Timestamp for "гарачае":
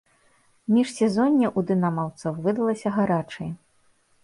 2.99-3.51